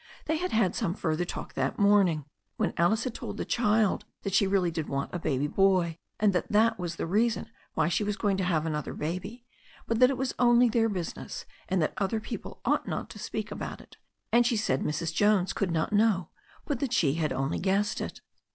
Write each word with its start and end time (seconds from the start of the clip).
They 0.25 0.37
had 0.37 0.51
had 0.51 0.73
some 0.73 0.95
further 0.95 1.25
talk 1.25 1.53
that 1.53 1.77
morning, 1.77 2.25
when 2.57 2.73
Alice 2.75 3.03
had 3.03 3.13
told 3.13 3.37
the 3.37 3.45
child 3.45 4.03
that 4.23 4.33
she 4.33 4.47
really 4.47 4.71
did 4.71 4.89
want 4.89 5.13
a 5.13 5.19
baby 5.19 5.45
boy, 5.45 5.99
and 6.19 6.33
that 6.33 6.51
that 6.51 6.79
was 6.79 6.95
the 6.95 7.05
reason 7.05 7.51
why 7.75 7.87
she 7.87 8.03
was 8.03 8.17
going 8.17 8.35
to 8.37 8.43
have 8.43 8.65
another 8.65 8.95
baby, 8.95 9.45
but 9.85 9.99
that 9.99 10.09
it 10.09 10.17
was 10.17 10.33
only 10.39 10.69
their 10.69 10.89
business 10.89 11.45
and 11.69 11.83
that 11.83 11.93
other 11.99 12.19
people 12.19 12.61
ought 12.65 12.87
not 12.87 13.11
to 13.11 13.19
talk 13.19 13.51
about 13.51 13.79
it, 13.79 13.95
and 14.31 14.47
she 14.47 14.57
said 14.57 14.81
Mrs. 14.81 15.13
Jones 15.13 15.53
could 15.53 15.69
not 15.69 15.93
know 15.93 16.31
it, 16.33 16.59
but 16.65 16.79
that 16.79 16.93
she 16.93 17.13
had 17.13 17.31
only 17.31 17.59
guessed 17.59 18.01
it. 18.01 18.21